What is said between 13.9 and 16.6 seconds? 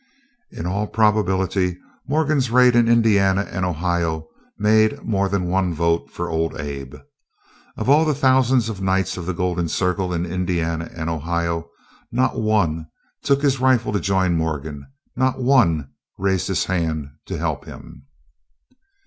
to join Morgan, not one raised